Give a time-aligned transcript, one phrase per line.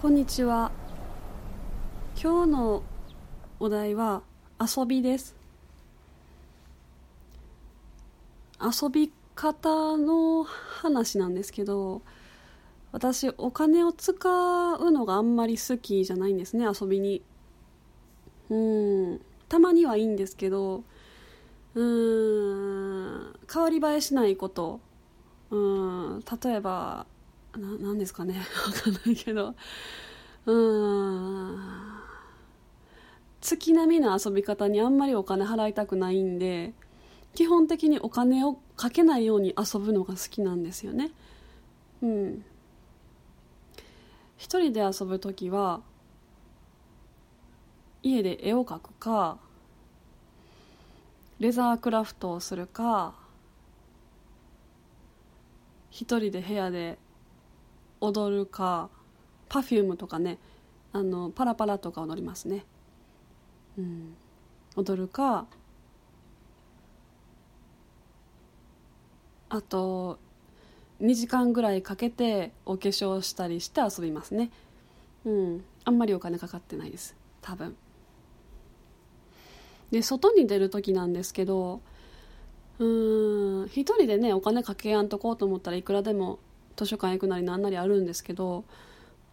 [0.00, 0.72] こんにちは。
[2.18, 2.82] 今日の
[3.58, 4.22] お題は
[4.58, 5.36] 遊びです。
[8.58, 12.00] 遊び方の話なんですけど
[12.92, 17.20] 私お金を使うのがあんまり好きじゃないんですね遊びに。
[18.48, 19.20] うん。
[19.50, 20.82] たまにはいいんですけど
[21.74, 23.36] うん。
[23.52, 24.80] 変わり映えしないこと。
[25.50, 26.20] うん。
[26.42, 27.04] 例えば
[27.56, 28.38] ななんですかね。
[28.66, 29.54] わかんないけど。
[30.46, 31.58] うん。
[33.40, 36.74] 月並みな遊び方にあんまりお金払いたくないんで
[37.34, 41.10] 基本的にお金をかけないように遊ぶのが好きなんですよね。
[42.02, 42.44] うん。
[44.36, 45.82] 一人で遊ぶ時は
[48.02, 49.38] 家で絵を描くか
[51.38, 53.14] レザークラフトをするか
[55.90, 56.98] 一人で部屋で
[58.00, 58.88] 踊るか
[59.48, 60.38] Perfume とかね
[60.92, 62.64] あのパラパラとか踊りますね、
[63.78, 64.14] うん、
[64.76, 65.46] 踊るか
[69.48, 70.18] あと
[71.00, 74.50] 2時間ぐらいかけてお化粧したりして遊びますね。
[75.24, 75.64] うん。
[75.84, 77.16] あんまりお金かかってないです。
[77.40, 77.74] 多分。
[79.90, 81.80] で外に出る時なんですけど
[82.78, 82.84] う
[83.64, 86.38] ん一人でねお金かけやんとこうと思ったらいくらでも
[86.80, 88.64] 図書館行くなりなんなりあるんですけど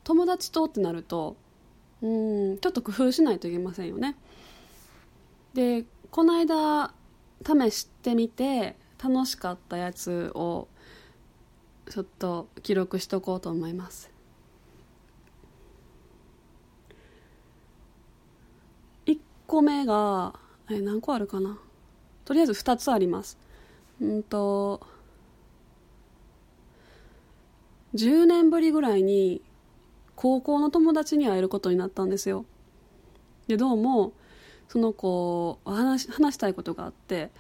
[0.03, 1.38] 友達とってなると
[2.02, 4.17] うんちょっと工夫しないといけませんよね。
[5.54, 6.94] でこの間
[7.45, 10.67] 試してみて楽しかったやつを
[11.89, 14.11] ちょっと記録しとこうと思います。
[19.06, 19.17] 1
[19.48, 20.38] 個目が
[20.70, 21.58] え何個あるかな？
[22.26, 23.38] とりあえず2つあります。
[24.02, 24.86] うんと
[27.98, 29.42] 10年ぶりぐらいに
[30.16, 32.45] 高校の友達に会えることになったんですよ。
[33.48, 34.14] でどうも
[34.70, 37.32] その子話話したいことがあって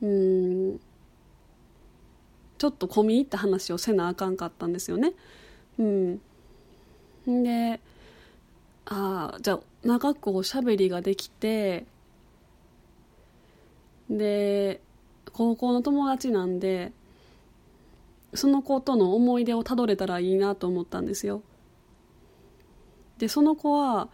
[0.00, 0.80] うん
[2.58, 5.12] ちょっと込み入った話をせなあかんかったんですよね。
[5.78, 6.20] うん。
[7.26, 7.80] で
[8.86, 11.86] ああじゃあ長くおしゃべりができて
[14.10, 14.80] で
[15.32, 16.92] 高校の友達なんで
[18.34, 21.42] その子との思い出をたどれたらいいなと思ったんですよ。
[23.18, 24.08] でその子は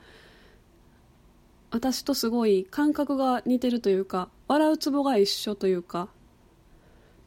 [1.70, 6.08] 私とすごい感覚が似てるというか笑うツボが一緒というか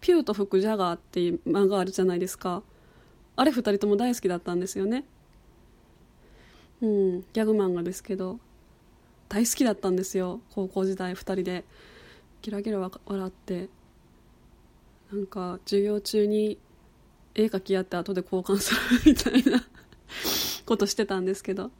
[0.01, 2.61] ピューと吹くジャガーっていう漫画あるじゃないですか。
[3.35, 5.05] あれ2人とも大好きだったんですよね。
[6.81, 8.39] うんギャグ漫画ですけど
[9.29, 10.41] 大好きだったんですよ。
[10.53, 11.63] 高校時代2人で。
[12.43, 13.69] ギラギラ笑って。
[15.11, 16.57] なんか授業中に
[17.35, 19.63] 絵描きやって後で交換するみたいな
[20.65, 21.71] ことしてたんですけど、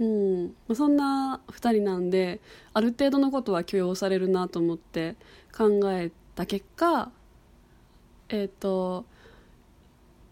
[0.00, 2.40] うん、そんな2人なんで
[2.72, 5.16] ある程度のことは許容されるなと思って
[5.56, 7.10] 考えた結果
[8.28, 9.04] えっ、ー、と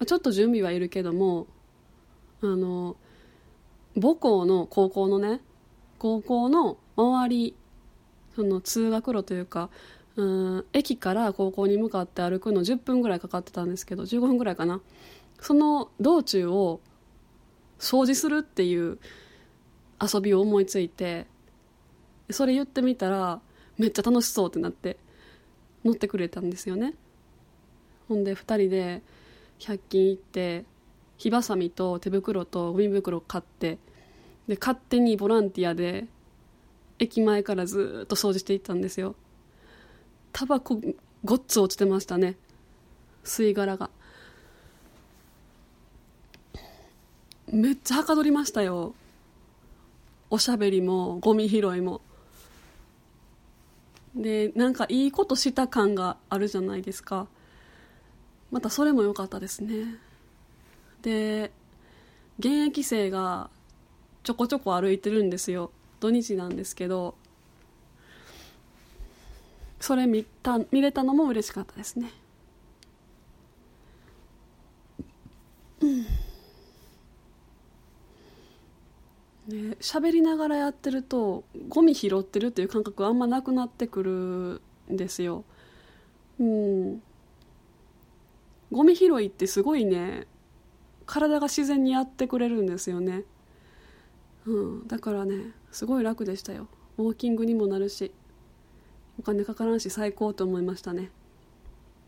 [0.07, 1.47] ちょっと準備はいるけども
[2.41, 2.97] あの
[3.95, 5.41] 母校の高校のね
[5.99, 7.55] 高校の周り
[8.35, 9.69] その通学路というか
[10.17, 14.81] うん駅から高校に向かって歩くの10分ぐらいかかってたんですけど15分ぐらいかな。
[15.41, 16.81] その道中を
[17.79, 18.99] 掃除するっていう
[20.01, 21.27] 遊びを思いついて
[22.31, 23.41] それ言ってみたら
[23.79, 24.99] めっちゃ楽しそうってなって
[25.85, 26.95] 乗ってくれたんですよね。
[28.09, 29.03] ほんで2人で
[29.59, 30.65] 100均行って
[31.17, 33.79] 火ばさみと手袋とゴミ袋買って
[34.49, 36.07] で勝手にボランティアで
[36.99, 39.15] 駅前からずっと掃除していったんですよ。
[40.33, 40.81] タバコ
[41.25, 42.37] ごっつ落ちてましたね。
[43.25, 43.91] 吸い殻が。
[47.49, 48.95] めっちゃはかどりましたよ。
[50.31, 52.01] おしゃべりもゴミ拾いも。
[54.15, 57.27] でなんかいいことした感があるじゃないですか。
[58.51, 59.99] またそれも良かったですね。
[61.03, 61.53] で
[62.39, 63.51] 現役生が
[64.23, 65.71] ちょこちょこ歩いてるんですよ。
[66.01, 67.15] 土日なんですけど
[69.83, 72.13] それ見た見れたのも嬉しかったですね。
[75.81, 76.03] うん。
[79.49, 85.43] ね喋りながらやってるとゴミ拾ってるっていう感覚あんまなくなってくるんですよ。
[86.39, 87.03] うん。
[88.71, 90.29] ゴミ拾いってすごいね
[91.07, 93.25] 体が自然にやってくれるんですよね。
[94.47, 96.69] うん、だからねすごい楽でしたよ。
[96.99, 98.13] ウォーキングにもなるし。
[99.23, 101.13] お金かからんし最高と思いましたね。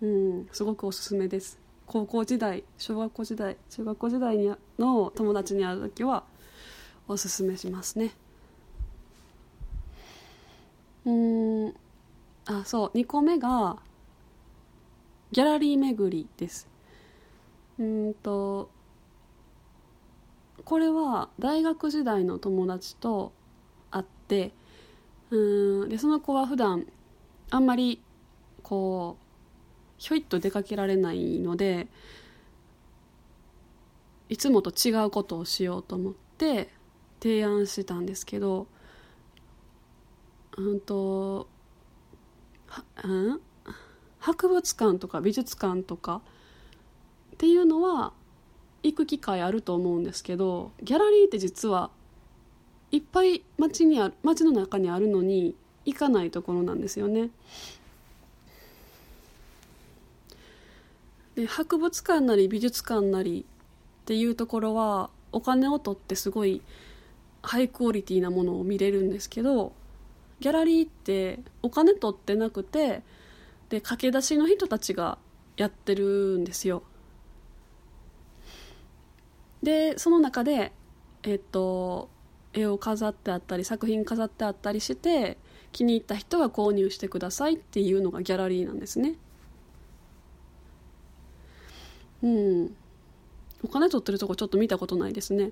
[0.02, 1.60] うんすごくおすすめです。
[1.86, 6.24] 高校時代小学校時代中学校時代にの友達に会う時は
[7.06, 8.10] おすすめしますね。
[11.04, 11.74] うん
[12.46, 13.78] あそう2個目が
[15.30, 16.66] ギャラリー巡りです。
[17.78, 18.68] うんと
[20.64, 23.30] これは大学時代の友達と
[23.92, 24.52] 会って
[25.30, 26.88] うんでその子は普段
[27.54, 28.02] あんまり
[28.64, 29.24] こう
[29.96, 31.86] ひょいっと出かけられないので
[34.28, 36.70] いつもと違うことをしようと思って
[37.22, 38.66] 提案してたんですけど
[40.56, 41.46] うんと
[42.66, 43.40] はうん？
[44.18, 46.22] 博物館とか美術館とか
[47.34, 48.12] っていうのは
[48.82, 51.90] 行く機会あると思うんですけどギャラリーって実は
[52.90, 55.54] いっぱい街にあ街の中にあるのに
[55.84, 57.30] 行かないところなんですよね。
[61.34, 63.44] で博物館なり美術館なり
[64.02, 66.62] っていうところはお金を取ってすごい
[67.42, 69.72] ハイクオリティなものを見れるんですけど
[70.40, 73.02] ギャラリーってお金取ってなくて
[73.68, 75.18] で駆け出しの人たちが
[75.56, 76.82] やってるんですよ
[79.62, 80.72] でその中で
[81.22, 82.08] えっと
[82.52, 85.36] 絵を飾ってあったり作品飾ってあったりして
[85.74, 89.16] 気に入った人は購入してくださいっていうのがギャラリーなんですね。
[92.22, 92.76] うん。
[93.64, 95.50] お金取ってるとこちょっと見たことないですね。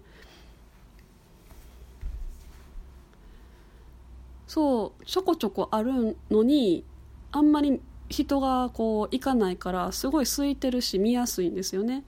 [4.46, 5.04] そう。
[5.04, 6.84] ちょこちょこあるのに
[7.32, 12.04] あんまり人がこう行かないからすごい空いてるし見やすいんですよね。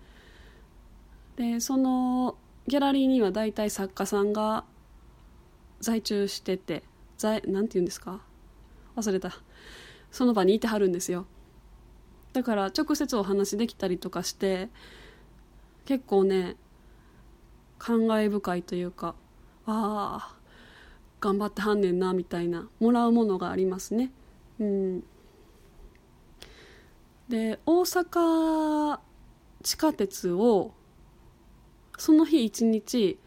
[1.35, 2.37] でその
[2.69, 4.63] ギャラリーには大体作家さんが
[5.81, 6.85] 在中してて。
[7.25, 8.21] 在なんて言うんですか？
[8.97, 9.33] 忘れた。
[10.11, 11.27] その場にいてはるんですよ。
[12.35, 14.69] だから直接お話できたりとかして
[15.87, 16.57] 結構ね
[17.79, 19.15] 感慨深いというか
[19.67, 20.37] ああ
[21.21, 24.13] 頑張ってはんねんなみたいなもらうものがありますね。
[24.61, 25.05] うん。
[27.29, 28.99] で大阪
[29.63, 30.75] 地下鉄を
[31.97, 33.19] その日一日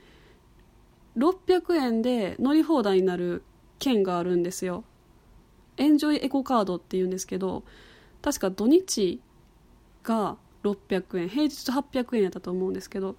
[1.18, 3.42] 600円で乗り放題になる
[3.80, 4.84] 券があるんですよ。
[5.78, 7.64] エンジョイエコカードっていうんですけど
[8.22, 9.22] 確か土日
[10.04, 13.16] が600円平日800円やったと思うんですけど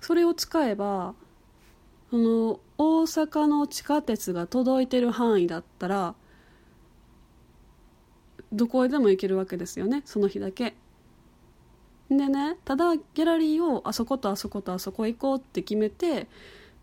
[0.00, 1.14] それを使えば
[2.10, 6.14] その大阪の地下鉄が届いてる範囲だったら
[8.52, 10.74] どこへでも行けるわけですよねその日だけ。
[12.08, 16.26] でねただギャラリーをあそことあそことあそこ行こうって決めて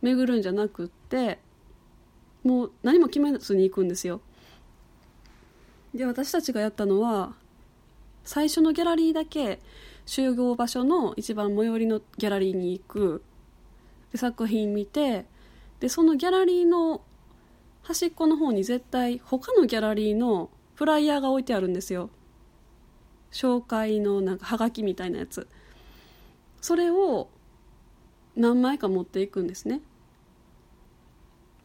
[0.02, 1.40] 巡るんじゃなくって
[2.48, 4.22] もう何も決めずに行くんですよ。
[5.94, 7.34] で私たちがやったのは
[8.24, 9.60] 最初のギャラリーだけ
[10.06, 13.24] 集合場所の一番最寄りのギャラリーに行く。
[14.14, 15.26] で作品見て
[15.82, 17.02] でそのギャラリーの
[17.84, 22.10] 端っこの方に絶対他のギャラリーのフライヤーが置いてあるんですよ。
[23.32, 25.48] 紹介のなんかはがきみたいなやつ。
[26.62, 27.28] それを
[28.38, 29.82] 何枚か持っていくんですね。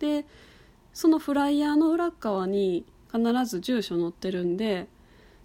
[0.00, 0.26] で
[0.93, 4.89] そのフライヤーの裏側に必ず住所載ってるんで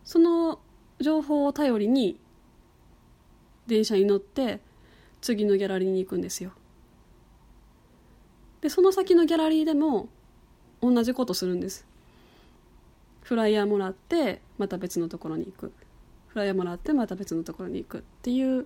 [0.04, 0.60] その
[1.00, 2.20] 情報を頼りに
[3.68, 4.62] 電車に乗って
[5.22, 6.52] 次のギャラリーに行くんですよ。
[8.62, 10.10] でその先のギャラリーでも
[10.82, 11.86] 同じことするんです。
[13.22, 15.74] フライヤーもらってまた別のところに行く。
[16.28, 17.98] フライヤーもらってまた別のところに行く。
[18.00, 18.66] っていう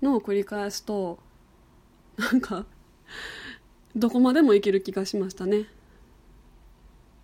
[0.00, 1.18] のを繰り返すと
[2.16, 2.64] なんか
[3.96, 5.66] どこまでも行ける気がしましたね。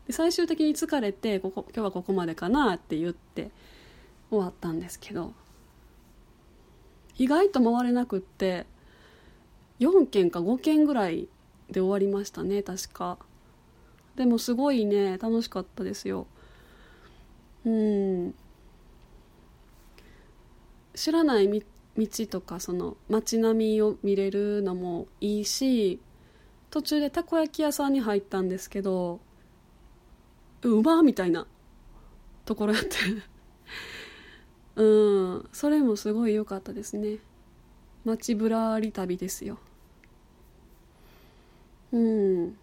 [0.07, 3.51] で最終的に疲れてここ今日はここまでかなって言って
[4.31, 5.33] 終わったんですけど
[7.17, 8.67] 意外と回れなくって
[9.81, 11.29] 4件か5件ぐらい
[11.71, 13.19] で終わりましたね確か。
[14.17, 16.27] でもすごいね楽しかったですよ。
[17.65, 18.35] うん。
[20.95, 21.49] 知らない
[21.97, 26.01] 道とかその街並みを見れるのもいいし
[26.71, 29.21] 途中でたこ焼き屋さんに入ったんですけど
[30.65, 31.47] うまみたいな
[32.45, 32.97] ところやって。
[34.77, 35.49] うん。
[35.53, 37.19] それもすごい良かったですね。
[38.05, 39.59] 街ぶらり旅ですよ。
[41.93, 42.57] うん。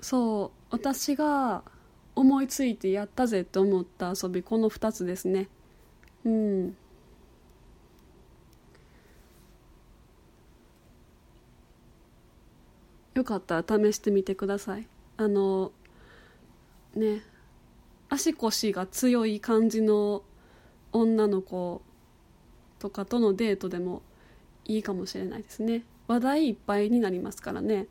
[0.00, 0.58] そう。
[0.70, 1.64] 私が
[2.14, 5.48] 思いついてやったぜって思った遊びこの2つですね。
[6.24, 6.76] うん。
[13.18, 14.86] よかったら試してみてください。
[15.16, 15.72] あの
[16.94, 17.20] ね
[18.08, 20.22] 足腰が強い感じの
[20.92, 21.82] 女の子
[22.78, 24.02] とかとのデートでも
[24.66, 25.82] いいかもしれないですね。
[26.06, 27.88] 話題いっぱいになりますからね。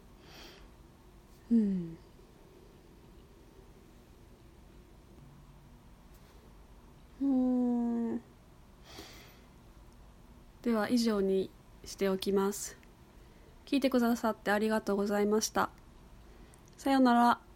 [1.51, 1.97] うん。
[7.21, 8.21] うん。
[10.61, 11.49] では以上に
[11.83, 12.76] しておきます。
[13.67, 15.69] 聞いてくださってありがとうございました。
[16.77, 17.46] さようなら。